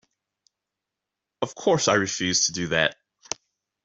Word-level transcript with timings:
Of 1.43 1.53
course 1.53 1.87
I 1.87 1.93
refused 1.93 2.47
to 2.47 2.53
do 2.53 2.67
that! 2.69 2.95